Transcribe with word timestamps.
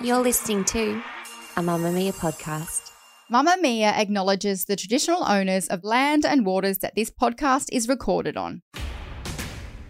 You're 0.00 0.22
listening 0.22 0.64
to 0.66 1.02
a 1.56 1.60
Mamamia 1.60 2.14
podcast. 2.14 2.90
Mamamia 3.30 3.92
acknowledges 3.98 4.64
the 4.64 4.76
traditional 4.76 5.24
owners 5.24 5.68
of 5.68 5.84
land 5.84 6.24
and 6.24 6.46
waters 6.46 6.78
that 6.78 6.94
this 6.94 7.10
podcast 7.10 7.66
is 7.70 7.86
recorded 7.86 8.38
on. 8.38 8.62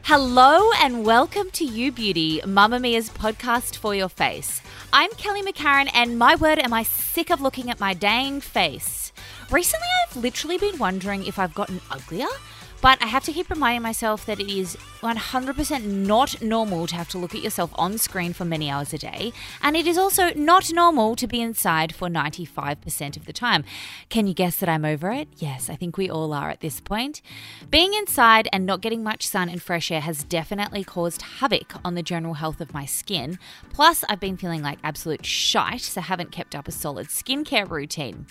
Hello 0.03 0.71
and 0.81 1.05
welcome 1.05 1.49
to 1.53 1.65
You 1.65 1.93
Beauty, 1.93 2.41
Mamamia's 2.41 3.09
podcast 3.11 3.77
for 3.77 3.95
your 3.95 4.09
face. 4.09 4.61
I'm 4.93 5.11
Kelly 5.13 5.43
McCarren, 5.43 5.89
and 5.95 6.19
my 6.19 6.35
word, 6.35 6.59
am 6.59 6.73
I 6.73 6.83
sick 6.83 7.31
of 7.31 7.41
looking 7.41 7.71
at 7.71 7.79
my 7.79 7.95
dang 7.95 8.41
face. 8.41 9.13
Recently, 9.49 9.87
I've 10.09 10.17
literally 10.17 10.59
been 10.59 10.79
wondering 10.79 11.25
if 11.25 11.39
I've 11.39 11.55
gotten 11.55 11.81
uglier. 11.89 12.27
But 12.83 13.01
I 13.01 13.07
have 13.07 13.23
to 13.25 13.33
keep 13.33 13.49
reminding 13.49 13.83
myself 13.83 14.27
that 14.27 14.41
it 14.41 14.51
is 14.51 14.77
100% 15.03 15.85
not 15.85 16.43
normal 16.43 16.89
to 16.89 16.97
have 16.97 17.09
to 17.11 17.19
look 17.19 17.33
at 17.33 17.41
yourself 17.41 17.71
on 17.77 17.97
screen 17.97 18.33
for 18.33 18.45
many 18.45 18.69
hours 18.69 18.93
a 18.93 18.99
day. 18.99 19.33
And 19.63 19.77
it 19.77 19.87
is 19.87 19.97
also 19.97 20.35
not 20.35 20.73
normal 20.73 21.15
to 21.15 21.29
be 21.29 21.41
inside 21.41 21.95
for 21.95 22.09
95% 22.09 23.17
of 23.17 23.25
the 23.25 23.33
time. 23.33 23.63
Can 24.09 24.27
you 24.27 24.35
guess 24.35 24.57
that 24.57 24.69
I'm 24.69 24.85
over 24.85 25.13
it? 25.13 25.29
Yes, 25.37 25.71
I 25.71 25.77
think 25.77 25.97
we 25.97 26.11
all 26.11 26.33
are 26.35 26.51
at 26.51 26.61
this 26.61 26.81
point. 26.81 27.23
Being 27.71 27.95
inside 27.95 28.49
and 28.53 28.67
not 28.67 28.81
getting 28.81 29.05
much 29.05 29.29
sun 29.29 29.49
and 29.49 29.63
fresh 29.63 29.93
air 29.93 30.01
has 30.01 30.25
definitely 30.25 30.83
caused 30.83 31.23
havoc 31.23 31.75
on 31.85 31.95
the 31.95 32.03
general 32.03 32.35
health 32.35 32.61
of 32.61 32.75
my 32.75 32.85
skin. 32.85 33.39
Plus, 33.73 34.03
I've 34.09 34.19
been 34.19 34.37
feeling 34.37 34.63
like 34.63 34.81
absolute 34.83 35.25
shite, 35.25 35.83
so 35.83 36.01
haven't 36.01 36.33
kept 36.33 36.57
up 36.57 36.67
a 36.67 36.73
solid 36.73 37.11
skincare 37.11 37.71
routine. 37.71 38.27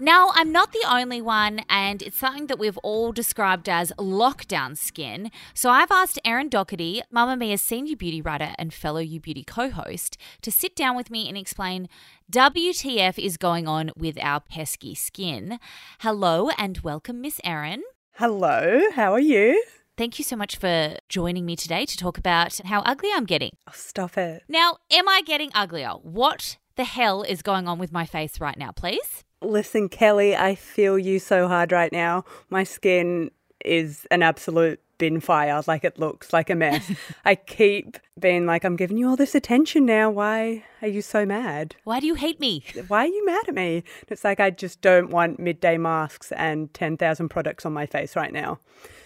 Now, 0.00 0.32
I'm 0.34 0.50
not 0.50 0.72
the 0.72 0.84
only 0.90 1.22
one, 1.22 1.60
and 1.68 2.02
it's 2.02 2.18
something 2.18 2.48
that 2.48 2.58
we've 2.58 2.76
all 2.78 3.12
described 3.12 3.68
as 3.68 3.92
lockdown 3.92 4.76
skin. 4.76 5.30
So 5.54 5.70
I've 5.70 5.92
asked 5.92 6.18
Erin 6.24 6.48
Doherty, 6.48 7.02
Mamamia's 7.14 7.62
senior 7.62 7.94
beauty 7.94 8.20
writer 8.20 8.54
and 8.58 8.74
fellow 8.74 8.98
You 8.98 9.20
Beauty 9.20 9.44
co 9.44 9.70
host, 9.70 10.16
to 10.42 10.50
sit 10.50 10.74
down 10.74 10.96
with 10.96 11.10
me 11.10 11.28
and 11.28 11.38
explain 11.38 11.88
WTF 12.28 13.24
is 13.24 13.36
going 13.36 13.68
on 13.68 13.92
with 13.96 14.18
our 14.20 14.40
pesky 14.40 14.96
skin. 14.96 15.60
Hello 16.00 16.50
and 16.58 16.78
welcome, 16.78 17.20
Miss 17.20 17.40
Erin. 17.44 17.84
Hello, 18.14 18.90
how 18.94 19.12
are 19.12 19.20
you? 19.20 19.62
Thank 19.96 20.18
you 20.18 20.24
so 20.24 20.34
much 20.34 20.56
for 20.56 20.96
joining 21.08 21.46
me 21.46 21.54
today 21.54 21.86
to 21.86 21.96
talk 21.96 22.18
about 22.18 22.58
how 22.64 22.80
ugly 22.80 23.10
I'm 23.14 23.26
getting. 23.26 23.52
Oh, 23.68 23.72
stop 23.76 24.18
it. 24.18 24.42
Now, 24.48 24.78
am 24.90 25.08
I 25.08 25.22
getting 25.24 25.52
uglier? 25.54 25.90
What 25.90 26.58
the 26.74 26.82
hell 26.82 27.22
is 27.22 27.42
going 27.42 27.68
on 27.68 27.78
with 27.78 27.92
my 27.92 28.06
face 28.06 28.40
right 28.40 28.58
now, 28.58 28.72
please? 28.72 29.22
Listen, 29.44 29.88
Kelly, 29.88 30.34
I 30.34 30.54
feel 30.54 30.98
you 30.98 31.18
so 31.18 31.48
hard 31.48 31.72
right 31.72 31.92
now. 31.92 32.24
My 32.50 32.64
skin 32.64 33.30
is 33.64 34.06
an 34.10 34.22
absolute 34.22 34.80
bin 34.98 35.20
fire. 35.20 35.62
Like 35.66 35.84
it 35.84 35.98
looks 35.98 36.32
like 36.32 36.50
a 36.50 36.54
mess. 36.54 36.90
I 37.24 37.34
keep 37.34 37.98
being 38.18 38.46
like, 38.46 38.64
I'm 38.64 38.76
giving 38.76 38.96
you 38.96 39.08
all 39.08 39.16
this 39.16 39.34
attention 39.34 39.86
now. 39.86 40.10
Why 40.10 40.64
are 40.82 40.88
you 40.88 41.02
so 41.02 41.26
mad? 41.26 41.76
Why 41.84 42.00
do 42.00 42.06
you 42.06 42.14
hate 42.14 42.40
me? 42.40 42.64
Why 42.88 43.04
are 43.04 43.08
you 43.08 43.24
mad 43.26 43.48
at 43.48 43.54
me? 43.54 43.84
It's 44.08 44.24
like 44.24 44.40
I 44.40 44.50
just 44.50 44.80
don't 44.80 45.10
want 45.10 45.38
midday 45.38 45.76
masks 45.76 46.32
and 46.32 46.72
10,000 46.74 47.28
products 47.28 47.66
on 47.66 47.72
my 47.72 47.86
face 47.86 48.16
right 48.16 48.32
now. 48.32 48.58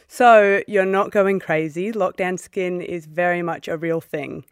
So 0.06 0.62
you're 0.66 0.86
not 0.86 1.10
going 1.10 1.38
crazy. 1.38 1.92
Lockdown 1.92 2.38
skin 2.38 2.80
is 2.80 3.06
very 3.06 3.42
much 3.42 3.68
a 3.68 3.76
real 3.76 4.00
thing. 4.00 4.44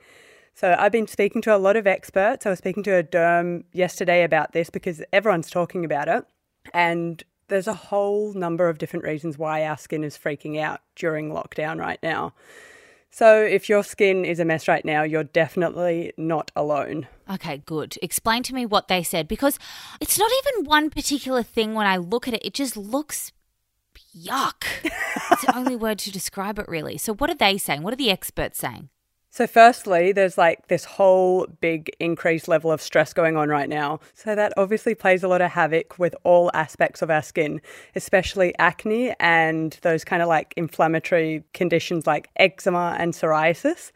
So 0.56 0.74
I've 0.78 0.90
been 0.90 1.06
speaking 1.06 1.42
to 1.42 1.54
a 1.54 1.58
lot 1.58 1.76
of 1.76 1.86
experts. 1.86 2.46
I 2.46 2.48
was 2.48 2.58
speaking 2.58 2.82
to 2.84 2.92
a 2.92 3.02
derm 3.02 3.64
yesterday 3.72 4.24
about 4.24 4.52
this 4.52 4.70
because 4.70 5.02
everyone's 5.12 5.50
talking 5.50 5.84
about 5.84 6.08
it. 6.08 6.24
And 6.72 7.22
there's 7.48 7.66
a 7.68 7.74
whole 7.74 8.32
number 8.32 8.70
of 8.70 8.78
different 8.78 9.04
reasons 9.04 9.36
why 9.36 9.66
our 9.66 9.76
skin 9.76 10.02
is 10.02 10.16
freaking 10.16 10.58
out 10.58 10.80
during 10.94 11.30
lockdown 11.30 11.78
right 11.78 11.98
now. 12.02 12.32
So 13.10 13.42
if 13.42 13.68
your 13.68 13.84
skin 13.84 14.24
is 14.24 14.40
a 14.40 14.46
mess 14.46 14.66
right 14.66 14.82
now, 14.82 15.02
you're 15.02 15.24
definitely 15.24 16.14
not 16.16 16.50
alone. 16.56 17.06
Okay, 17.30 17.58
good. 17.66 17.98
Explain 18.00 18.42
to 18.44 18.54
me 18.54 18.64
what 18.64 18.88
they 18.88 19.02
said 19.02 19.28
because 19.28 19.58
it's 20.00 20.18
not 20.18 20.30
even 20.46 20.64
one 20.64 20.88
particular 20.88 21.42
thing 21.42 21.74
when 21.74 21.86
I 21.86 21.98
look 21.98 22.26
at 22.26 22.32
it, 22.32 22.42
it 22.42 22.54
just 22.54 22.78
looks 22.78 23.30
yuck. 24.18 24.64
it's 25.32 25.44
the 25.44 25.54
only 25.54 25.76
word 25.84 25.98
to 25.98 26.10
describe 26.10 26.58
it, 26.58 26.66
really. 26.66 26.96
So, 26.96 27.12
what 27.12 27.28
are 27.28 27.34
they 27.34 27.58
saying? 27.58 27.82
What 27.82 27.92
are 27.92 27.96
the 27.96 28.10
experts 28.10 28.58
saying? 28.58 28.88
So, 29.36 29.46
firstly, 29.46 30.12
there's 30.12 30.38
like 30.38 30.68
this 30.68 30.86
whole 30.86 31.46
big 31.60 31.94
increased 32.00 32.48
level 32.48 32.72
of 32.72 32.80
stress 32.80 33.12
going 33.12 33.36
on 33.36 33.50
right 33.50 33.68
now. 33.68 34.00
So, 34.14 34.34
that 34.34 34.54
obviously 34.56 34.94
plays 34.94 35.22
a 35.22 35.28
lot 35.28 35.42
of 35.42 35.50
havoc 35.50 35.98
with 35.98 36.14
all 36.24 36.50
aspects 36.54 37.02
of 37.02 37.10
our 37.10 37.20
skin, 37.20 37.60
especially 37.94 38.54
acne 38.58 39.14
and 39.20 39.78
those 39.82 40.04
kind 40.04 40.22
of 40.22 40.28
like 40.28 40.54
inflammatory 40.56 41.44
conditions 41.52 42.06
like 42.06 42.30
eczema 42.36 42.96
and 42.98 43.12
psoriasis. 43.12 43.92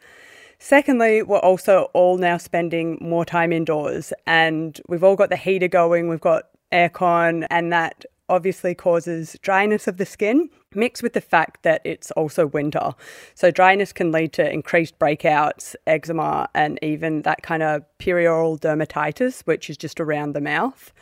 Secondly, 0.59 1.23
we're 1.23 1.39
also 1.39 1.89
all 1.95 2.19
now 2.19 2.37
spending 2.37 2.99
more 3.01 3.25
time 3.25 3.51
indoors 3.51 4.13
and 4.27 4.79
we've 4.89 5.03
all 5.03 5.15
got 5.15 5.31
the 5.31 5.37
heater 5.37 5.67
going, 5.67 6.07
we've 6.07 6.21
got 6.21 6.49
aircon, 6.71 7.47
and 7.49 7.73
that 7.73 8.05
obviously 8.31 8.73
causes 8.73 9.37
dryness 9.41 9.87
of 9.87 9.97
the 9.97 10.05
skin, 10.05 10.49
mixed 10.73 11.03
with 11.03 11.13
the 11.13 11.21
fact 11.21 11.63
that 11.63 11.81
it's 11.83 12.09
also 12.11 12.47
winter. 12.47 12.95
So, 13.35 13.51
dryness 13.51 13.91
can 13.91 14.11
lead 14.11 14.33
to 14.33 14.51
increased 14.51 14.97
breakouts, 14.97 15.75
eczema, 15.85 16.49
and 16.55 16.79
even 16.81 17.23
that 17.23 17.43
kind 17.43 17.61
of 17.61 17.83
perioral 17.99 18.59
dermatitis, 18.59 19.41
which 19.41 19.69
is 19.69 19.77
just 19.77 19.99
around 19.99 20.33
the 20.33 20.41
mouth. 20.41 20.93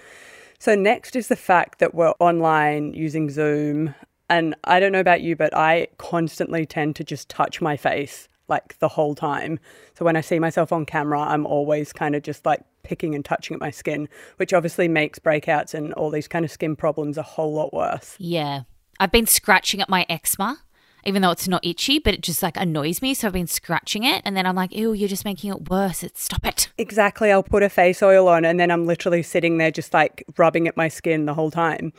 So, 0.58 0.76
next 0.76 1.16
is 1.16 1.28
the 1.28 1.36
fact 1.36 1.80
that 1.80 1.94
we're 1.94 2.14
online 2.20 2.94
using 2.94 3.30
Zoom. 3.30 3.94
And 4.28 4.56
I 4.64 4.80
don't 4.80 4.92
know 4.92 5.00
about 5.00 5.22
you, 5.22 5.36
but 5.36 5.56
I 5.56 5.88
constantly 5.98 6.66
tend 6.66 6.96
to 6.98 7.04
just 7.04 7.30
touch 7.30 7.62
my 7.62 7.78
face 7.78 8.28
like 8.48 8.78
the 8.80 8.88
whole 8.88 9.16
time. 9.16 9.60
So 9.94 10.04
when 10.04 10.16
I 10.16 10.22
see 10.22 10.40
myself 10.40 10.72
on 10.72 10.86
camera, 10.86 11.22
I'm 11.22 11.46
always 11.46 11.94
kind 11.94 12.16
of 12.16 12.24
just 12.24 12.46
like 12.46 12.62
picking 12.90 13.14
and 13.14 13.24
touching 13.24 13.54
at 13.54 13.62
my 13.62 13.70
skin, 13.70 14.10
which 14.38 14.52
obviously 14.52 14.88
makes 14.88 15.20
breakouts 15.20 15.76
and 15.76 15.94
all 15.94 16.10
these 16.10 16.28
kind 16.28 16.44
of 16.44 16.50
skin 16.50 16.76
problems 16.76 17.20
a 17.20 17.22
whole 17.22 17.54
lot 17.54 17.72
worse. 17.72 18.16
Yeah. 18.18 18.62
I've 19.00 19.12
been 19.12 19.28
scratching 19.28 19.80
at 19.80 19.90
my 19.90 20.08
eczema, 20.10 20.58
even 21.06 21.22
though 21.22 21.30
it's 21.30 21.48
not 21.48 21.64
itchy, 21.64 22.00
but 22.00 22.16
it 22.16 22.22
just 22.22 22.42
like 22.42 22.58
annoys 22.58 23.00
me. 23.00 23.14
So 23.14 23.28
I've 23.28 23.34
been 23.34 23.46
scratching 23.46 24.04
it. 24.04 24.24
And 24.26 24.36
then 24.36 24.48
I'm 24.48 24.56
like, 24.56 24.76
ew, 24.76 24.92
you're 24.92 25.08
just 25.08 25.24
making 25.24 25.52
it 25.52 25.70
worse. 25.70 26.02
It's, 26.02 26.24
stop 26.24 26.44
it. 26.48 26.70
Exactly. 26.80 27.32
I'll 27.32 27.44
put 27.44 27.62
a 27.62 27.70
face 27.70 28.02
oil 28.02 28.28
on 28.28 28.44
and 28.44 28.60
then 28.60 28.72
I'm 28.72 28.88
literally 28.88 29.22
sitting 29.22 29.60
there 29.60 29.70
just 29.70 29.94
like 29.94 30.26
rubbing 30.36 30.68
at 30.68 30.76
my 30.76 30.88
skin 30.88 31.28
the 31.28 31.36
whole 31.36 31.52
time. 31.52 31.94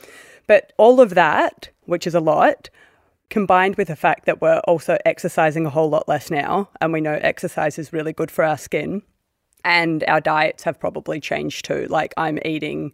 But 0.45 0.73
all 0.77 0.99
of 0.99 1.11
that, 1.11 1.69
which 1.85 2.05
is 2.05 2.13
a 2.13 2.19
lot, 2.19 2.69
combined 3.29 3.77
with 3.77 3.87
the 3.87 3.95
fact 3.95 4.25
that 4.25 4.41
we're 4.41 4.59
also 4.67 4.97
exercising 5.05 5.65
a 5.65 5.69
whole 5.69 5.89
lot 5.89 6.07
less 6.09 6.29
now, 6.29 6.69
and 6.81 6.91
we 6.91 6.99
know 6.99 7.17
exercise 7.21 7.79
is 7.79 7.93
really 7.93 8.11
good 8.11 8.29
for 8.29 8.43
our 8.43 8.57
skin, 8.57 9.01
and 9.63 10.03
our 10.07 10.21
diets 10.21 10.63
have 10.63 10.79
probably 10.79 11.19
changed 11.19 11.65
too. 11.65 11.87
Like 11.89 12.13
I'm 12.17 12.39
eating 12.45 12.93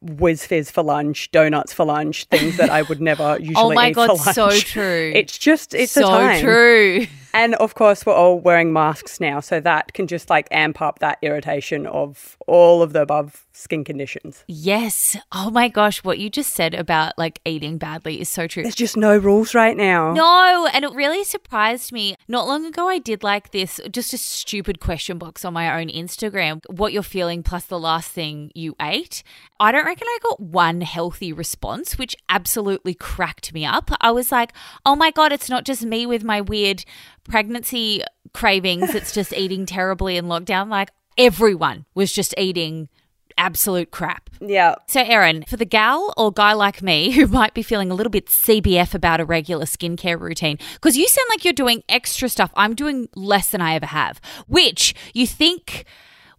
whiz 0.00 0.46
fizz 0.46 0.70
for 0.70 0.82
lunch, 0.82 1.30
donuts 1.30 1.72
for 1.72 1.84
lunch, 1.84 2.24
things 2.26 2.56
that 2.56 2.70
I 2.70 2.82
would 2.82 3.00
never 3.00 3.22
oh 3.24 3.36
usually 3.36 3.52
eat. 3.52 3.56
oh 3.56 3.74
my 3.74 3.90
God, 3.92 4.16
so 4.16 4.50
true. 4.50 5.12
It's 5.14 5.36
just 5.38 5.74
it's 5.74 5.92
so 5.92 6.06
a 6.06 6.10
time. 6.10 6.40
true. 6.40 7.06
And 7.32 7.54
of 7.56 7.74
course, 7.74 8.06
we're 8.06 8.14
all 8.14 8.38
wearing 8.38 8.72
masks 8.72 9.20
now, 9.20 9.40
so 9.40 9.60
that 9.60 9.92
can 9.92 10.06
just 10.06 10.30
like 10.30 10.48
amp 10.50 10.80
up 10.80 10.98
that 11.00 11.18
irritation 11.22 11.86
of 11.86 12.36
all 12.46 12.82
of 12.82 12.92
the 12.92 13.02
above 13.02 13.46
skin 13.52 13.84
conditions. 13.84 14.44
Yes. 14.46 15.16
Oh 15.32 15.50
my 15.50 15.68
gosh, 15.68 16.04
what 16.04 16.18
you 16.18 16.30
just 16.30 16.54
said 16.54 16.74
about 16.74 17.18
like 17.18 17.40
eating 17.44 17.76
badly 17.76 18.20
is 18.20 18.28
so 18.28 18.46
true. 18.46 18.62
There's 18.62 18.74
just 18.74 18.96
no 18.96 19.16
rules 19.16 19.54
right 19.54 19.76
now. 19.76 20.12
No, 20.12 20.68
and 20.72 20.84
it 20.84 20.92
really 20.92 21.24
surprised 21.24 21.92
me. 21.92 22.16
Not 22.28 22.46
long 22.46 22.64
ago, 22.64 22.88
I 22.88 22.98
did 22.98 23.22
like 23.22 23.50
this, 23.50 23.80
just 23.90 24.12
a 24.12 24.18
stupid 24.18 24.80
question 24.80 25.18
box 25.18 25.44
on 25.44 25.52
my 25.52 25.80
own 25.80 25.88
Instagram 25.88 26.60
what 26.68 26.92
you're 26.92 27.02
feeling 27.02 27.42
plus 27.42 27.64
the 27.64 27.78
last 27.78 28.10
thing 28.10 28.50
you 28.54 28.76
ate. 28.80 29.22
I 29.60 29.72
don't 29.72 29.84
reckon 29.84 30.06
I 30.06 30.18
got 30.22 30.40
one 30.40 30.80
healthy 30.82 31.32
response, 31.32 31.98
which 31.98 32.16
absolutely 32.28 32.94
cracked 32.94 33.52
me 33.52 33.64
up. 33.64 33.90
I 34.00 34.12
was 34.12 34.30
like, 34.30 34.52
oh 34.86 34.94
my 34.94 35.10
God, 35.10 35.32
it's 35.32 35.50
not 35.50 35.64
just 35.64 35.84
me 35.84 36.06
with 36.06 36.22
my 36.22 36.40
weird 36.40 36.84
pregnancy 37.28 38.02
cravings, 38.32 38.94
it's 38.94 39.12
just 39.12 39.32
eating 39.32 39.66
terribly 39.66 40.16
in 40.16 40.26
lockdown. 40.26 40.68
Like, 40.68 40.90
everyone 41.16 41.84
was 41.94 42.12
just 42.12 42.34
eating 42.36 42.88
absolute 43.36 43.90
crap. 43.92 44.28
Yeah. 44.40 44.74
So, 44.88 45.00
Erin, 45.00 45.44
for 45.44 45.56
the 45.56 45.64
gal 45.64 46.12
or 46.16 46.32
guy 46.32 46.54
like 46.54 46.82
me 46.82 47.12
who 47.12 47.26
might 47.26 47.54
be 47.54 47.62
feeling 47.62 47.90
a 47.90 47.94
little 47.94 48.10
bit 48.10 48.26
CBF 48.26 48.94
about 48.94 49.20
a 49.20 49.24
regular 49.24 49.64
skincare 49.64 50.18
routine, 50.20 50.58
because 50.74 50.96
you 50.96 51.06
sound 51.06 51.26
like 51.30 51.44
you're 51.44 51.52
doing 51.52 51.84
extra 51.88 52.28
stuff. 52.28 52.50
I'm 52.56 52.74
doing 52.74 53.08
less 53.14 53.50
than 53.50 53.60
I 53.60 53.74
ever 53.74 53.86
have, 53.86 54.20
which 54.48 54.94
you 55.14 55.26
think 55.26 55.84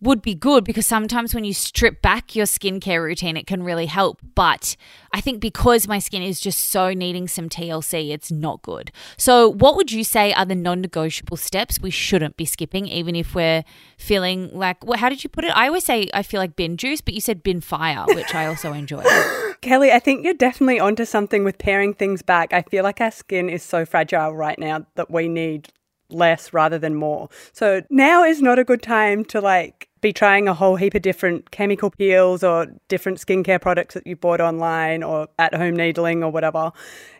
would 0.01 0.21
be 0.21 0.35
good 0.35 0.63
because 0.63 0.87
sometimes 0.87 1.35
when 1.35 1.43
you 1.43 1.53
strip 1.53 2.01
back 2.01 2.35
your 2.35 2.45
skincare 2.45 3.03
routine, 3.03 3.35
it 3.37 3.47
can 3.47 3.63
really 3.63 3.85
help. 3.87 4.19
But 4.35 4.75
I 5.13 5.21
think 5.21 5.39
because 5.41 5.87
my 5.87 5.99
skin 5.99 6.21
is 6.21 6.39
just 6.39 6.59
so 6.59 6.93
needing 6.93 7.27
some 7.27 7.49
TLC, 7.49 8.11
it's 8.11 8.31
not 8.31 8.61
good. 8.61 8.91
So, 9.17 9.49
what 9.49 9.75
would 9.75 9.91
you 9.91 10.03
say 10.03 10.33
are 10.33 10.45
the 10.45 10.55
non 10.55 10.81
negotiable 10.81 11.37
steps 11.37 11.79
we 11.79 11.91
shouldn't 11.91 12.37
be 12.37 12.45
skipping, 12.45 12.87
even 12.87 13.15
if 13.15 13.35
we're 13.35 13.63
feeling 13.97 14.49
like, 14.53 14.85
well, 14.85 14.97
how 14.97 15.09
did 15.09 15.23
you 15.23 15.29
put 15.29 15.43
it? 15.43 15.55
I 15.55 15.67
always 15.67 15.85
say 15.85 16.09
I 16.13 16.23
feel 16.23 16.39
like 16.39 16.55
bin 16.55 16.77
juice, 16.77 17.01
but 17.01 17.13
you 17.13 17.21
said 17.21 17.43
bin 17.43 17.61
fire, 17.61 18.05
which 18.07 18.33
I 18.33 18.45
also 18.45 18.73
enjoy. 18.73 19.03
Kelly, 19.61 19.91
I 19.91 19.99
think 19.99 20.23
you're 20.23 20.33
definitely 20.33 20.79
onto 20.79 21.03
something 21.03 21.43
with 21.43 21.57
paring 21.57 21.93
things 21.93 22.21
back. 22.21 22.53
I 22.53 22.61
feel 22.61 22.83
like 22.83 23.01
our 23.01 23.11
skin 23.11 23.49
is 23.49 23.61
so 23.61 23.85
fragile 23.85 24.33
right 24.33 24.57
now 24.57 24.85
that 24.95 25.11
we 25.11 25.27
need 25.27 25.69
less 26.09 26.53
rather 26.53 26.79
than 26.79 26.95
more. 26.95 27.29
So 27.51 27.81
now 27.89 28.23
is 28.23 28.41
not 28.41 28.59
a 28.59 28.63
good 28.63 28.81
time 28.81 29.23
to 29.25 29.41
like 29.41 29.88
be 30.01 30.13
trying 30.13 30.47
a 30.47 30.53
whole 30.53 30.75
heap 30.75 30.95
of 30.95 31.01
different 31.01 31.51
chemical 31.51 31.91
peels 31.91 32.43
or 32.43 32.67
different 32.87 33.19
skincare 33.19 33.59
products 33.59 33.93
that 33.93 34.07
you 34.07 34.15
bought 34.15 34.41
online 34.41 35.03
or 35.03 35.27
at 35.37 35.53
home 35.53 35.75
needling 35.75 36.23
or 36.23 36.31
whatever. 36.31 36.71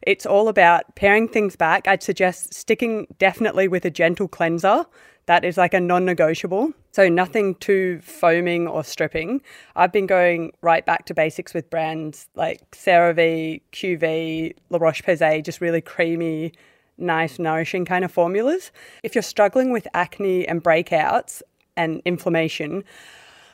It's 0.02 0.26
all 0.26 0.48
about 0.48 0.96
paring 0.96 1.28
things 1.28 1.56
back. 1.56 1.88
I'd 1.88 2.04
suggest 2.04 2.54
sticking 2.54 3.08
definitely 3.18 3.68
with 3.68 3.86
a 3.86 3.90
gentle 3.90 4.28
cleanser. 4.28 4.86
That 5.26 5.46
is 5.46 5.58
like 5.58 5.76
a 5.76 5.80
non 5.80 6.06
negotiable. 6.06 6.74
So, 6.92 7.08
nothing 7.08 7.54
too 7.56 8.00
foaming 8.02 8.68
or 8.68 8.84
stripping. 8.84 9.42
I've 9.76 9.92
been 9.92 10.08
going 10.08 10.54
right 10.64 10.84
back 10.84 11.06
to 11.06 11.14
basics 11.14 11.54
with 11.54 11.70
brands 11.70 12.28
like 12.34 12.72
CeraVe, 12.72 13.62
QV, 13.72 14.56
La 14.72 14.80
Roche 14.80 15.04
Posay, 15.04 15.46
just 15.46 15.62
really 15.62 15.82
creamy, 15.82 16.54
nice, 16.98 17.38
nourishing 17.38 17.86
kind 17.86 18.04
of 18.04 18.12
formulas. 18.12 18.72
If 19.04 19.14
you're 19.14 19.22
struggling 19.22 19.72
with 19.72 19.88
acne 19.94 20.48
and 20.48 20.64
breakouts, 20.64 21.44
and 21.80 22.02
inflammation, 22.06 22.84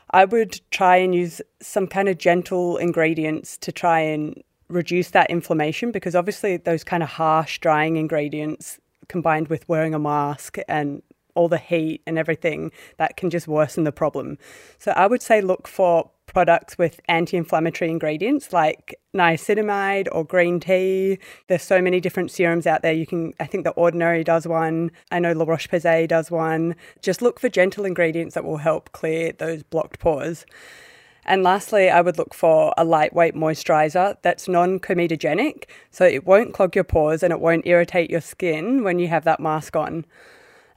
I 0.10 0.26
would 0.26 0.60
try 0.72 0.98
and 0.98 1.14
use 1.14 1.42
some 1.62 1.88
kind 1.88 2.10
of 2.10 2.18
gentle 2.18 2.78
ingredients 2.78 3.58
to 3.60 3.72
try 3.72 4.00
and 4.00 4.44
reduce 4.68 5.12
that 5.12 5.30
inflammation 5.30 5.92
because 5.92 6.16
obviously 6.16 6.58
those 6.58 6.84
kind 6.84 7.04
of 7.04 7.10
harsh 7.10 7.60
drying 7.60 7.98
ingredients 7.98 8.80
combined 9.08 9.48
with 9.48 9.70
wearing 9.70 9.94
a 9.94 10.00
mask 10.00 10.58
and 10.68 11.04
all 11.36 11.48
the 11.48 11.58
heat 11.58 12.02
and 12.08 12.18
everything 12.18 12.72
that 12.98 13.16
can 13.18 13.30
just 13.30 13.48
worsen 13.48 13.84
the 13.84 13.92
problem. 13.92 14.38
So 14.80 14.92
I 14.92 15.06
would 15.06 15.22
say 15.22 15.42
look 15.42 15.68
for 15.68 16.10
products 16.36 16.78
with 16.78 17.00
anti-inflammatory 17.08 17.90
ingredients 17.90 18.52
like 18.52 19.00
niacinamide 19.16 20.10
or 20.12 20.26
green 20.26 20.60
tea. 20.60 21.18
There's 21.48 21.64
so 21.64 21.82
many 21.82 22.02
different 22.02 22.30
serums 22.30 22.68
out 22.68 22.82
there. 22.82 22.92
You 22.92 23.08
can 23.08 23.34
I 23.40 23.46
think 23.46 23.64
the 23.64 23.70
Ordinary 23.70 24.22
does 24.22 24.46
one. 24.46 24.92
I 25.12 25.20
know 25.20 25.32
La 25.32 25.46
Roche-Posay 25.46 26.10
does 26.10 26.30
one. 26.30 26.76
Just 27.02 27.22
look 27.22 27.40
for 27.40 27.48
gentle 27.48 27.86
ingredients 27.86 28.36
that 28.36 28.44
will 28.44 28.58
help 28.58 28.92
clear 28.92 29.32
those 29.32 29.64
blocked 29.64 30.00
pores. 30.00 30.46
And 31.26 31.42
lastly, 31.42 31.90
I 31.90 32.02
would 32.02 32.18
look 32.18 32.34
for 32.34 32.74
a 32.78 32.84
lightweight 32.84 33.34
moisturizer 33.34 34.18
that's 34.22 34.50
non 34.50 34.82
comedogenic, 34.82 35.70
so 35.90 36.04
it 36.04 36.26
won't 36.26 36.54
clog 36.54 36.76
your 36.76 36.84
pores 36.84 37.24
and 37.24 37.32
it 37.32 37.40
won't 37.40 37.66
irritate 37.66 38.10
your 38.10 38.20
skin 38.20 38.84
when 38.84 39.00
you 39.00 39.08
have 39.08 39.24
that 39.24 39.40
mask 39.40 39.78
on. 39.78 40.06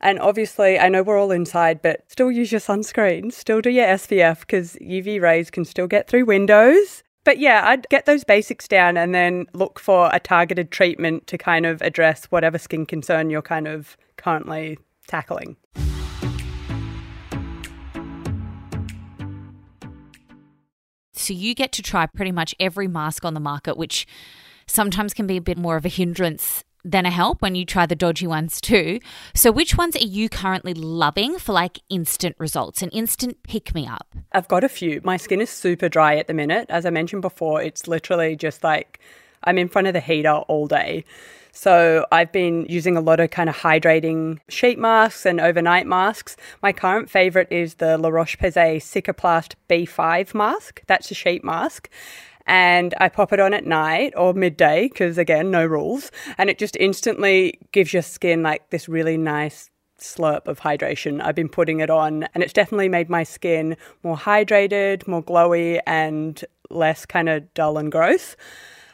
And 0.00 0.20
obviously, 0.20 0.78
I 0.78 0.88
know 0.88 1.02
we're 1.02 1.18
all 1.18 1.32
inside, 1.32 1.82
but 1.82 2.04
still 2.08 2.30
use 2.30 2.52
your 2.52 2.60
sunscreen, 2.60 3.32
still 3.32 3.60
do 3.60 3.70
your 3.70 3.86
SPF 3.86 4.40
because 4.40 4.76
UV 4.76 5.20
rays 5.20 5.50
can 5.50 5.64
still 5.64 5.88
get 5.88 6.08
through 6.08 6.24
windows. 6.24 7.02
But 7.24 7.38
yeah, 7.38 7.62
I'd 7.66 7.88
get 7.88 8.06
those 8.06 8.24
basics 8.24 8.68
down 8.68 8.96
and 8.96 9.14
then 9.14 9.46
look 9.52 9.78
for 9.80 10.08
a 10.12 10.20
targeted 10.20 10.70
treatment 10.70 11.26
to 11.26 11.36
kind 11.36 11.66
of 11.66 11.82
address 11.82 12.26
whatever 12.26 12.58
skin 12.58 12.86
concern 12.86 13.28
you're 13.28 13.42
kind 13.42 13.66
of 13.66 13.96
currently 14.16 14.78
tackling. 15.08 15.56
So 21.12 21.34
you 21.34 21.54
get 21.54 21.72
to 21.72 21.82
try 21.82 22.06
pretty 22.06 22.32
much 22.32 22.54
every 22.58 22.86
mask 22.86 23.24
on 23.24 23.34
the 23.34 23.40
market, 23.40 23.76
which 23.76 24.06
sometimes 24.66 25.12
can 25.12 25.26
be 25.26 25.36
a 25.36 25.42
bit 25.42 25.58
more 25.58 25.76
of 25.76 25.84
a 25.84 25.88
hindrance 25.90 26.64
than 26.90 27.04
a 27.04 27.10
help 27.10 27.42
when 27.42 27.54
you 27.54 27.64
try 27.64 27.86
the 27.86 27.94
dodgy 27.94 28.26
ones 28.26 28.60
too. 28.60 28.98
So, 29.34 29.52
which 29.52 29.76
ones 29.76 29.94
are 29.96 30.00
you 30.00 30.28
currently 30.28 30.74
loving 30.74 31.38
for 31.38 31.52
like 31.52 31.80
instant 31.90 32.34
results, 32.38 32.82
an 32.82 32.90
instant 32.90 33.42
pick 33.42 33.74
me 33.74 33.86
up? 33.86 34.14
I've 34.32 34.48
got 34.48 34.64
a 34.64 34.68
few. 34.68 35.00
My 35.04 35.16
skin 35.16 35.40
is 35.40 35.50
super 35.50 35.88
dry 35.88 36.16
at 36.16 36.26
the 36.26 36.34
minute. 36.34 36.66
As 36.70 36.86
I 36.86 36.90
mentioned 36.90 37.22
before, 37.22 37.62
it's 37.62 37.86
literally 37.86 38.36
just 38.36 38.64
like 38.64 39.00
I'm 39.44 39.58
in 39.58 39.68
front 39.68 39.86
of 39.86 39.94
the 39.94 40.00
heater 40.00 40.30
all 40.30 40.66
day. 40.66 41.04
So 41.52 42.06
I've 42.12 42.30
been 42.30 42.66
using 42.68 42.96
a 42.96 43.00
lot 43.00 43.20
of 43.20 43.30
kind 43.30 43.48
of 43.48 43.56
hydrating 43.56 44.38
sheet 44.48 44.78
masks 44.78 45.26
and 45.26 45.40
overnight 45.40 45.86
masks. 45.86 46.36
My 46.62 46.72
current 46.72 47.10
favorite 47.10 47.48
is 47.50 47.74
the 47.74 47.98
La 47.98 48.10
Roche-Posay 48.10 48.76
Cicaplast 48.76 49.54
B5 49.68 50.34
mask. 50.34 50.82
That's 50.86 51.10
a 51.10 51.14
sheet 51.14 51.42
mask 51.42 51.90
and 52.48 52.94
I 52.98 53.10
pop 53.10 53.32
it 53.32 53.40
on 53.40 53.52
at 53.54 53.66
night 53.66 54.14
or 54.16 54.32
midday 54.32 54.88
because 54.88 55.18
again, 55.18 55.50
no 55.50 55.64
rules, 55.64 56.10
and 56.38 56.48
it 56.50 56.58
just 56.58 56.76
instantly 56.76 57.58
gives 57.72 57.92
your 57.92 58.02
skin 58.02 58.42
like 58.42 58.70
this 58.70 58.88
really 58.88 59.18
nice 59.18 59.70
slurp 60.00 60.48
of 60.48 60.60
hydration. 60.60 61.20
I've 61.22 61.34
been 61.34 61.48
putting 61.48 61.80
it 61.80 61.90
on 61.90 62.24
and 62.34 62.42
it's 62.42 62.52
definitely 62.52 62.88
made 62.88 63.10
my 63.10 63.22
skin 63.22 63.76
more 64.02 64.16
hydrated, 64.16 65.06
more 65.06 65.22
glowy 65.22 65.80
and 65.86 66.42
less 66.70 67.04
kind 67.04 67.28
of 67.28 67.52
dull 67.52 67.78
and 67.78 67.92
gross. 67.92 68.36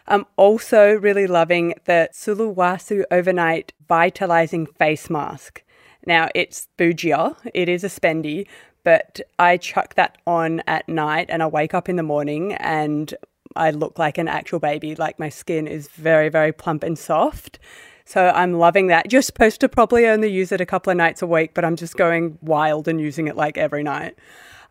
I'm 0.06 0.26
also 0.36 0.94
really 0.94 1.26
loving 1.26 1.74
the 1.84 2.08
Sulwhasoo 2.12 3.04
Overnight 3.10 3.72
Vitalizing 3.88 4.66
Face 4.66 5.08
Mask. 5.08 5.62
Now, 6.06 6.28
it's 6.34 6.68
bougia, 6.76 7.36
it 7.54 7.68
is 7.68 7.84
a 7.84 7.88
spendy, 7.88 8.46
but 8.82 9.20
I 9.38 9.56
chuck 9.56 9.94
that 9.94 10.18
on 10.26 10.62
at 10.66 10.88
night 10.88 11.26
and 11.30 11.42
I 11.42 11.46
wake 11.46 11.72
up 11.72 11.88
in 11.88 11.96
the 11.96 12.02
morning 12.02 12.52
and 12.54 13.14
I 13.56 13.70
look 13.70 13.98
like 13.98 14.18
an 14.18 14.28
actual 14.28 14.58
baby. 14.58 14.94
Like 14.94 15.18
my 15.18 15.28
skin 15.28 15.66
is 15.66 15.88
very, 15.88 16.28
very 16.28 16.52
plump 16.52 16.82
and 16.82 16.98
soft. 16.98 17.58
So 18.04 18.28
I'm 18.34 18.54
loving 18.54 18.88
that. 18.88 19.12
You're 19.12 19.22
supposed 19.22 19.60
to 19.60 19.68
probably 19.68 20.06
only 20.06 20.28
use 20.28 20.52
it 20.52 20.60
a 20.60 20.66
couple 20.66 20.90
of 20.90 20.96
nights 20.96 21.22
a 21.22 21.26
week, 21.26 21.52
but 21.54 21.64
I'm 21.64 21.76
just 21.76 21.96
going 21.96 22.38
wild 22.42 22.86
and 22.86 23.00
using 23.00 23.28
it 23.28 23.36
like 23.36 23.56
every 23.56 23.82
night. 23.82 24.16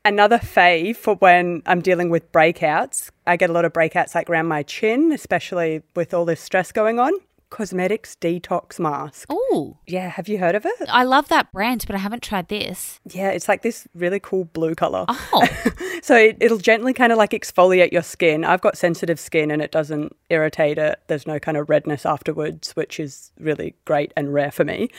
Another 0.05 0.37
fave 0.37 0.97
for 0.97 1.15
when 1.15 1.63
I'm 1.65 1.81
dealing 1.81 2.09
with 2.09 2.31
breakouts. 2.31 3.09
I 3.25 3.37
get 3.37 3.49
a 3.49 3.53
lot 3.53 3.65
of 3.65 3.73
breakouts 3.73 4.13
like 4.13 4.29
around 4.29 4.47
my 4.47 4.61
chin, 4.63 5.11
especially 5.11 5.81
with 5.95 6.13
all 6.13 6.25
this 6.25 6.41
stress 6.41 6.71
going 6.71 6.99
on. 6.99 7.13
Cosmetics 7.53 8.17
Detox 8.19 8.79
Mask. 8.79 9.27
Oh. 9.29 9.77
Yeah, 9.85 10.09
have 10.09 10.27
you 10.27 10.39
heard 10.39 10.55
of 10.55 10.65
it? 10.65 10.73
I 10.89 11.03
love 11.03 11.27
that 11.27 11.51
brand, 11.51 11.83
but 11.85 11.95
I 11.95 11.99
haven't 11.99 12.23
tried 12.23 12.47
this. 12.47 12.99
Yeah, 13.11 13.29
it's 13.29 13.47
like 13.47 13.61
this 13.61 13.87
really 13.93 14.19
cool 14.19 14.45
blue 14.45 14.73
color. 14.73 15.05
Oh. 15.07 15.47
so 16.01 16.15
it, 16.15 16.37
it'll 16.41 16.57
gently 16.57 16.93
kind 16.93 17.11
of 17.11 17.19
like 17.19 17.29
exfoliate 17.29 17.91
your 17.91 18.01
skin. 18.01 18.43
I've 18.43 18.61
got 18.61 18.75
sensitive 18.75 19.19
skin 19.19 19.51
and 19.51 19.61
it 19.61 19.71
doesn't 19.71 20.15
irritate 20.31 20.79
it. 20.79 20.99
There's 21.05 21.27
no 21.27 21.37
kind 21.37 21.55
of 21.55 21.69
redness 21.69 22.07
afterwards, 22.07 22.71
which 22.71 22.99
is 22.99 23.31
really 23.39 23.75
great 23.85 24.11
and 24.17 24.33
rare 24.33 24.51
for 24.51 24.65
me. 24.65 24.89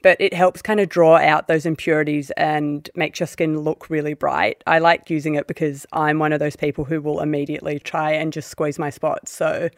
But 0.00 0.16
it 0.20 0.34
helps 0.34 0.62
kind 0.62 0.78
of 0.78 0.88
draw 0.88 1.16
out 1.16 1.48
those 1.48 1.66
impurities 1.66 2.30
and 2.36 2.88
makes 2.94 3.18
your 3.18 3.26
skin 3.26 3.58
look 3.58 3.90
really 3.90 4.14
bright. 4.14 4.62
I 4.68 4.78
like 4.78 5.10
using 5.10 5.34
it 5.34 5.48
because 5.48 5.84
I'm 5.92 6.20
one 6.20 6.32
of 6.32 6.38
those 6.38 6.54
people 6.54 6.84
who 6.84 7.00
will 7.00 7.18
immediately 7.18 7.80
try 7.80 8.12
and 8.12 8.32
just 8.32 8.50
squeeze 8.50 8.78
my 8.78 8.90
spots. 8.90 9.32
So 9.32 9.68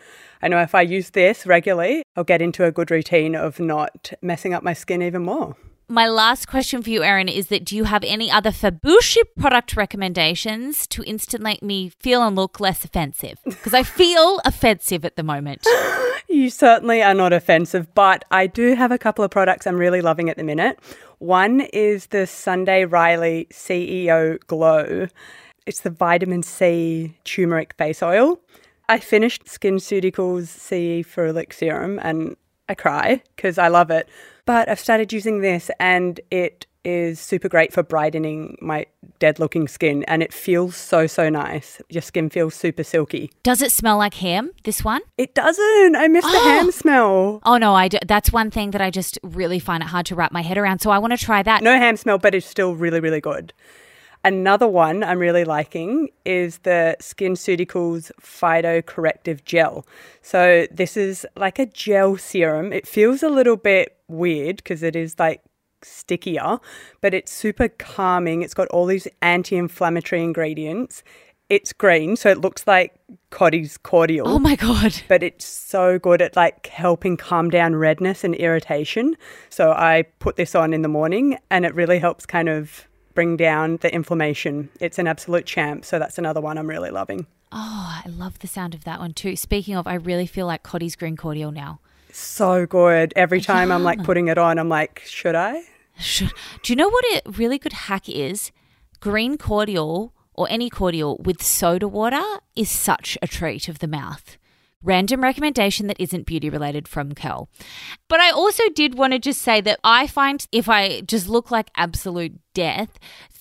I 0.46 0.48
know 0.48 0.62
if 0.62 0.76
I 0.76 0.82
use 0.82 1.10
this 1.10 1.44
regularly, 1.44 2.04
I'll 2.14 2.22
get 2.22 2.40
into 2.40 2.62
a 2.64 2.70
good 2.70 2.88
routine 2.88 3.34
of 3.34 3.58
not 3.58 4.12
messing 4.22 4.54
up 4.54 4.62
my 4.62 4.74
skin 4.74 5.02
even 5.02 5.24
more. 5.24 5.56
My 5.88 6.06
last 6.06 6.46
question 6.46 6.84
for 6.84 6.90
you, 6.90 7.02
Erin, 7.02 7.28
is 7.28 7.48
that 7.48 7.64
do 7.64 7.74
you 7.74 7.82
have 7.82 8.04
any 8.04 8.30
other 8.30 8.52
Fabushi 8.52 9.22
product 9.40 9.76
recommendations 9.76 10.86
to 10.86 11.02
instantly 11.02 11.50
make 11.50 11.62
me 11.64 11.88
feel 11.98 12.22
and 12.22 12.36
look 12.36 12.60
less 12.60 12.84
offensive? 12.84 13.40
Because 13.44 13.74
I 13.74 13.82
feel 13.82 14.40
offensive 14.44 15.04
at 15.04 15.16
the 15.16 15.24
moment. 15.24 15.66
You 16.28 16.50
certainly 16.50 17.02
are 17.02 17.14
not 17.14 17.32
offensive, 17.32 17.94
but 17.94 18.24
I 18.32 18.48
do 18.48 18.74
have 18.74 18.90
a 18.90 18.98
couple 18.98 19.24
of 19.24 19.30
products 19.30 19.64
I'm 19.64 19.76
really 19.76 20.00
loving 20.00 20.28
at 20.28 20.36
the 20.36 20.42
minute. 20.42 20.78
One 21.18 21.60
is 21.60 22.06
the 22.06 22.26
Sunday 22.26 22.84
Riley 22.84 23.46
CEO 23.52 24.44
Glow. 24.48 25.06
It's 25.66 25.80
the 25.80 25.90
vitamin 25.90 26.42
C 26.42 27.16
turmeric 27.24 27.74
face 27.78 28.02
oil. 28.02 28.40
I 28.88 28.98
finished 28.98 29.44
SkinCeuticals 29.46 30.46
CE 30.46 31.06
Ferulic 31.06 31.52
Serum 31.52 31.98
and 32.02 32.36
I 32.68 32.74
cry 32.74 33.22
because 33.34 33.58
I 33.58 33.68
love 33.68 33.90
it. 33.90 34.08
But 34.44 34.68
I've 34.68 34.80
started 34.80 35.12
using 35.12 35.40
this 35.40 35.70
and 35.80 36.20
it 36.30 36.66
is 36.84 37.18
super 37.18 37.48
great 37.48 37.72
for 37.72 37.82
brightening 37.82 38.56
my 38.60 38.86
dead 39.18 39.40
looking 39.40 39.66
skin 39.66 40.04
and 40.04 40.22
it 40.22 40.32
feels 40.32 40.76
so 40.76 41.08
so 41.08 41.28
nice. 41.28 41.82
Your 41.88 42.02
skin 42.02 42.30
feels 42.30 42.54
super 42.54 42.84
silky. 42.84 43.32
Does 43.42 43.60
it 43.60 43.72
smell 43.72 43.98
like 43.98 44.14
ham, 44.14 44.52
this 44.62 44.84
one? 44.84 45.00
It 45.18 45.34
doesn't. 45.34 45.96
I 45.96 46.06
miss 46.06 46.24
the 46.24 46.30
ham 46.44 46.70
smell. 46.70 47.40
Oh 47.44 47.56
no, 47.56 47.74
I 47.74 47.88
do. 47.88 47.98
that's 48.06 48.32
one 48.32 48.52
thing 48.52 48.70
that 48.70 48.80
I 48.80 48.90
just 48.90 49.18
really 49.24 49.58
find 49.58 49.82
it 49.82 49.88
hard 49.88 50.06
to 50.06 50.14
wrap 50.14 50.30
my 50.30 50.42
head 50.42 50.58
around. 50.58 50.78
So 50.78 50.90
I 50.90 50.98
want 50.98 51.12
to 51.12 51.18
try 51.18 51.42
that. 51.42 51.62
No 51.64 51.76
ham 51.76 51.96
smell, 51.96 52.18
but 52.18 52.36
it's 52.36 52.46
still 52.46 52.76
really 52.76 53.00
really 53.00 53.20
good. 53.20 53.52
Another 54.26 54.66
one 54.66 55.04
I'm 55.04 55.20
really 55.20 55.44
liking 55.44 56.08
is 56.24 56.58
the 56.58 56.96
SkinCeuticals 56.98 58.10
Phyto 58.20 58.84
Corrective 58.84 59.44
Gel. 59.44 59.86
So 60.20 60.66
this 60.68 60.96
is 60.96 61.24
like 61.36 61.60
a 61.60 61.66
gel 61.66 62.16
serum. 62.16 62.72
It 62.72 62.88
feels 62.88 63.22
a 63.22 63.28
little 63.28 63.54
bit 63.54 63.96
weird 64.08 64.56
because 64.56 64.82
it 64.82 64.96
is 64.96 65.16
like 65.20 65.42
stickier, 65.82 66.58
but 67.00 67.14
it's 67.14 67.30
super 67.30 67.68
calming. 67.68 68.42
It's 68.42 68.52
got 68.52 68.66
all 68.70 68.86
these 68.86 69.06
anti-inflammatory 69.22 70.24
ingredients. 70.24 71.04
It's 71.48 71.72
green, 71.72 72.16
so 72.16 72.28
it 72.28 72.40
looks 72.40 72.66
like 72.66 72.96
Cottee's 73.30 73.78
cordial. 73.78 74.26
Oh 74.26 74.40
my 74.40 74.56
god. 74.56 75.02
But 75.06 75.22
it's 75.22 75.44
so 75.44 76.00
good 76.00 76.20
at 76.20 76.34
like 76.34 76.66
helping 76.66 77.16
calm 77.16 77.48
down 77.48 77.76
redness 77.76 78.24
and 78.24 78.34
irritation. 78.34 79.16
So 79.50 79.70
I 79.70 80.02
put 80.18 80.34
this 80.34 80.56
on 80.56 80.74
in 80.74 80.82
the 80.82 80.88
morning 80.88 81.38
and 81.48 81.64
it 81.64 81.76
really 81.76 82.00
helps 82.00 82.26
kind 82.26 82.48
of 82.48 82.88
bring 83.16 83.36
down 83.36 83.78
the 83.78 83.92
inflammation. 83.92 84.68
It's 84.78 85.00
an 85.00 85.08
absolute 85.08 85.46
champ. 85.46 85.84
So 85.84 85.98
that's 85.98 86.18
another 86.18 86.40
one 86.40 86.56
I'm 86.56 86.68
really 86.68 86.90
loving. 86.90 87.26
Oh, 87.50 88.02
I 88.04 88.08
love 88.08 88.38
the 88.38 88.46
sound 88.46 88.74
of 88.74 88.84
that 88.84 89.00
one 89.00 89.12
too. 89.12 89.34
Speaking 89.34 89.74
of, 89.74 89.88
I 89.88 89.94
really 89.94 90.26
feel 90.26 90.46
like 90.46 90.62
Cottee's 90.62 90.94
Green 90.94 91.16
Cordial 91.16 91.50
now. 91.50 91.80
So 92.12 92.64
good. 92.66 93.12
Every 93.16 93.40
time 93.40 93.72
I'm 93.72 93.82
like 93.82 94.04
putting 94.04 94.28
it 94.28 94.38
on, 94.38 94.58
I'm 94.58 94.68
like, 94.68 95.02
should 95.04 95.34
I? 95.34 95.64
Should. 95.98 96.32
Do 96.62 96.72
you 96.72 96.76
know 96.76 96.88
what 96.88 97.04
a 97.04 97.30
really 97.30 97.58
good 97.58 97.72
hack 97.72 98.08
is? 98.08 98.52
Green 99.00 99.36
cordial 99.36 100.12
or 100.34 100.46
any 100.50 100.70
cordial 100.70 101.18
with 101.18 101.42
soda 101.42 101.88
water 101.88 102.22
is 102.54 102.70
such 102.70 103.18
a 103.22 103.26
treat 103.26 103.68
of 103.68 103.80
the 103.80 103.88
mouth. 103.88 104.38
Random 104.82 105.22
recommendation 105.22 105.86
that 105.86 106.00
isn't 106.00 106.26
beauty 106.26 106.50
related 106.50 106.86
from 106.86 107.14
Curl. 107.14 107.48
But 108.08 108.20
I 108.20 108.30
also 108.30 108.62
did 108.74 108.96
want 108.96 109.14
to 109.14 109.18
just 109.18 109.42
say 109.42 109.60
that 109.62 109.80
I 109.82 110.06
find 110.06 110.46
if 110.52 110.68
I 110.68 111.00
just 111.00 111.28
look 111.28 111.50
like 111.50 111.70
absolute 111.76 112.38
death, 112.54 112.98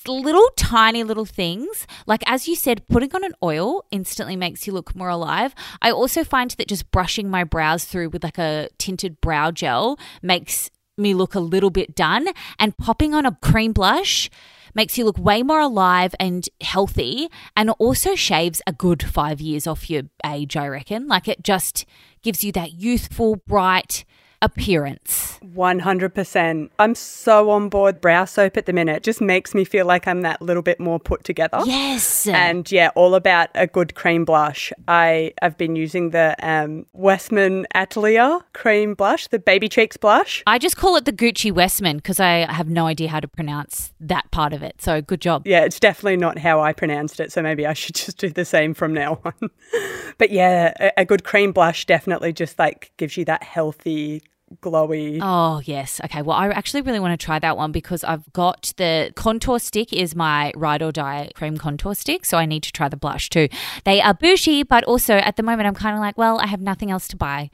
little 0.08 0.50
tiny 0.56 1.04
little 1.04 1.26
things, 1.26 1.88
like 2.06 2.24
as 2.28 2.48
you 2.48 2.56
said, 2.56 2.88
putting 2.88 3.14
on 3.16 3.24
an 3.24 3.34
oil 3.44 3.86
instantly 3.92 4.36
makes 4.36 4.68
you 4.68 4.74
look 4.74 4.96
more 4.96 5.10
alive. 5.10 5.54
I 5.82 5.92
also 5.92 6.24
find 6.24 6.52
that 6.52 6.68
just 6.68 6.92
brushing 6.92 7.30
my 7.30 7.44
brows 7.44 7.86
through 7.86 8.10
with 8.10 8.24
like 8.24 8.38
a 8.38 8.70
tinted 8.78 9.20
brow 9.22 9.52
gel 9.52 10.00
makes 10.22 10.70
me 10.98 11.14
look 11.14 11.36
a 11.36 11.40
little 11.40 11.70
bit 11.70 11.94
done, 11.96 12.30
and 12.58 12.78
popping 12.78 13.14
on 13.14 13.26
a 13.26 13.38
cream 13.42 13.74
blush 13.74 14.30
makes 14.76 14.98
you 14.98 15.06
look 15.06 15.18
way 15.18 15.42
more 15.42 15.62
alive 15.62 16.14
and 16.20 16.48
healthy, 16.62 17.30
and 17.58 17.72
also 17.72 18.14
shaves 18.14 18.62
a 18.68 18.74
good 18.74 19.02
five 19.02 19.42
years 19.42 19.66
off 19.66 19.90
your 19.90 20.04
age, 20.24 20.56
I 20.56 20.68
reckon. 20.68 21.08
Like 21.08 21.28
it 21.28 21.42
just 21.44 21.86
gives 22.22 22.44
you 22.44 22.52
that 22.52 22.74
youthful, 22.74 23.38
bright, 23.38 24.06
appearance. 24.46 25.40
100%. 25.44 26.70
I'm 26.78 26.96
so 26.96 27.50
on 27.50 27.70
board 27.70 28.00
brow 28.00 28.26
soap 28.26 28.58
at 28.58 28.66
the 28.66 28.74
minute. 28.74 28.98
It 28.98 29.04
just 29.04 29.22
makes 29.22 29.54
me 29.56 29.66
feel 29.66 29.86
like 29.86 30.08
I'm 30.08 30.22
that 30.22 30.42
little 30.42 30.62
bit 30.62 30.80
more 30.80 31.00
put 31.00 31.24
together. 31.24 31.62
Yes. 31.66 32.28
And 32.28 32.72
yeah, 32.72 32.90
all 32.96 33.16
about 33.16 33.50
a 33.56 33.66
good 33.66 33.96
cream 33.96 34.24
blush. 34.26 34.72
I 34.88 35.34
have 35.42 35.58
been 35.58 35.76
using 35.76 36.12
the 36.12 36.36
um, 36.42 36.86
Westman 36.94 37.66
Atelier 37.74 38.40
cream 38.54 38.94
blush, 38.94 39.28
the 39.28 39.40
baby 39.40 39.68
cheeks 39.68 39.98
blush. 39.98 40.44
I 40.46 40.60
just 40.60 40.78
call 40.78 40.96
it 40.96 41.06
the 41.06 41.14
Gucci 41.14 41.52
Westman 41.52 41.98
because 41.98 42.20
I 42.20 42.52
have 42.52 42.70
no 42.70 42.86
idea 42.86 43.10
how 43.10 43.20
to 43.20 43.28
pronounce 43.28 43.94
that 44.00 44.30
part 44.32 44.54
of 44.54 44.62
it. 44.62 44.82
So 44.82 45.02
good 45.02 45.22
job. 45.22 45.48
Yeah, 45.48 45.62
it's 45.64 45.80
definitely 45.80 46.18
not 46.18 46.38
how 46.38 46.62
I 46.62 46.74
pronounced 46.74 47.20
it. 47.20 47.32
So 47.32 47.42
maybe 47.42 47.66
I 47.66 47.74
should 47.74 47.96
just 48.06 48.18
do 48.18 48.30
the 48.30 48.46
same 48.46 48.74
from 48.74 48.94
now 48.94 49.20
on. 49.26 49.50
but 50.18 50.30
yeah, 50.30 50.74
a, 50.80 51.02
a 51.02 51.06
good 51.06 51.24
cream 51.24 51.52
blush 51.52 51.86
definitely 51.86 52.34
just 52.34 52.60
like 52.60 52.92
gives 52.98 53.18
you 53.18 53.26
that 53.26 53.42
healthy 53.42 54.22
glowy. 54.62 55.20
Oh, 55.22 55.62
yes. 55.66 56.00
Okay. 56.06 56.22
Well, 56.22 56.38
I 56.38 56.50
actually 56.50 56.82
really 56.82 57.00
want 57.00 57.20
to 57.20 57.24
try 57.24 57.40
that 57.40 57.58
one 57.58 57.72
because 57.72 58.04
I've 58.04 58.32
got 58.34 58.74
the 58.78 59.12
contour 59.16 59.60
stick 59.60 59.92
is 59.92 60.16
my 60.16 60.52
ride 60.56 60.82
or 60.82 60.92
die 60.92 61.32
cream 61.36 61.58
contour 61.58 61.96
stick. 61.96 62.26
So 62.26 62.38
I 62.38 62.46
need 62.46 62.64
to 62.64 62.72
try 62.72 62.90
the 62.90 62.98
blush 62.98 63.30
too. 63.30 63.48
They 63.84 64.02
are 64.02 64.14
bougie, 64.14 64.64
but 64.64 64.84
also 64.84 65.16
at 65.16 65.36
the 65.36 65.44
moment 65.44 65.68
I'm 65.68 65.76
kind 65.76 65.96
of 65.96 66.02
like, 66.02 66.18
well, 66.18 66.40
I 66.40 66.48
have 66.48 66.62
nothing 66.62 66.92
else 66.92 67.08
to 67.10 67.18
buy 67.18 67.50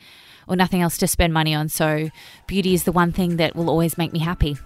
or 0.48 0.56
nothing 0.56 0.82
else 0.82 0.98
to 0.98 1.08
spend 1.08 1.34
money 1.34 1.54
on. 1.54 1.70
So 1.70 2.10
beauty 2.48 2.74
is 2.74 2.84
the 2.84 2.92
one 2.92 3.12
thing 3.12 3.38
that 3.38 3.56
will 3.56 3.70
always 3.70 3.98
make 3.98 4.12
me 4.12 4.20
happy. 4.20 4.58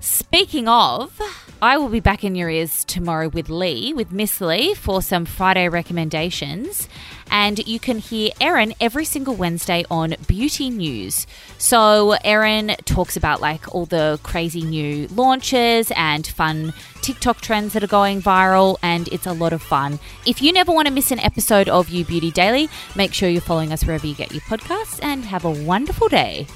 Speaking 0.00 0.68
of, 0.68 1.20
I 1.62 1.78
will 1.78 1.88
be 1.88 2.00
back 2.00 2.22
in 2.22 2.34
your 2.34 2.50
ears 2.50 2.84
tomorrow 2.84 3.28
with 3.28 3.48
Leigh, 3.48 3.94
with 3.94 4.12
Miss 4.12 4.40
Leigh, 4.40 4.74
for 4.74 5.00
some 5.00 5.24
Friday 5.24 5.68
recommendations. 5.68 6.88
And 7.30 7.66
you 7.66 7.80
can 7.80 7.98
hear 7.98 8.30
Erin 8.40 8.74
every 8.80 9.04
single 9.04 9.34
Wednesday 9.34 9.84
on 9.90 10.14
Beauty 10.28 10.70
News. 10.70 11.26
So, 11.58 12.12
Erin 12.22 12.76
talks 12.84 13.16
about 13.16 13.40
like 13.40 13.74
all 13.74 13.86
the 13.86 14.20
crazy 14.22 14.62
new 14.62 15.08
launches 15.08 15.90
and 15.96 16.26
fun 16.26 16.72
TikTok 17.00 17.40
trends 17.40 17.72
that 17.72 17.82
are 17.82 17.88
going 17.88 18.20
viral, 18.20 18.76
and 18.82 19.08
it's 19.08 19.26
a 19.26 19.32
lot 19.32 19.52
of 19.52 19.62
fun. 19.62 19.98
If 20.26 20.42
you 20.42 20.52
never 20.52 20.72
want 20.72 20.88
to 20.88 20.94
miss 20.94 21.10
an 21.10 21.20
episode 21.20 21.68
of 21.68 21.88
You 21.88 22.04
Beauty 22.04 22.30
Daily, 22.30 22.68
make 22.94 23.12
sure 23.14 23.28
you're 23.28 23.40
following 23.40 23.72
us 23.72 23.84
wherever 23.84 24.06
you 24.06 24.14
get 24.14 24.32
your 24.32 24.42
podcasts 24.42 25.02
and 25.02 25.24
have 25.24 25.44
a 25.44 25.50
wonderful 25.50 26.08
day. 26.08 26.46